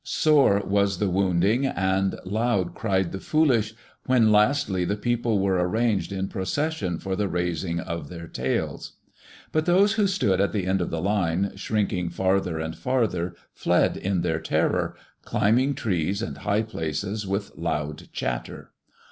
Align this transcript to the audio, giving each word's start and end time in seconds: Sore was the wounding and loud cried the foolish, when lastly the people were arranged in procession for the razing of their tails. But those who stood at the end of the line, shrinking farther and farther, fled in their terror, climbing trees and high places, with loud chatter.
Sore 0.03 0.63
was 0.65 0.97
the 0.97 1.11
wounding 1.11 1.63
and 1.67 2.15
loud 2.25 2.73
cried 2.73 3.11
the 3.11 3.19
foolish, 3.19 3.75
when 4.07 4.31
lastly 4.31 4.83
the 4.83 4.95
people 4.95 5.37
were 5.37 5.59
arranged 5.63 6.11
in 6.11 6.27
procession 6.27 6.97
for 6.97 7.15
the 7.15 7.27
razing 7.29 7.79
of 7.79 8.09
their 8.09 8.27
tails. 8.27 8.93
But 9.51 9.67
those 9.67 9.93
who 9.93 10.07
stood 10.07 10.41
at 10.41 10.53
the 10.53 10.65
end 10.65 10.81
of 10.81 10.89
the 10.89 11.03
line, 11.03 11.51
shrinking 11.55 12.09
farther 12.09 12.57
and 12.59 12.75
farther, 12.75 13.35
fled 13.53 13.95
in 13.95 14.21
their 14.21 14.39
terror, 14.39 14.95
climbing 15.23 15.75
trees 15.75 16.23
and 16.23 16.39
high 16.39 16.63
places, 16.63 17.27
with 17.27 17.51
loud 17.55 18.09
chatter. 18.11 18.71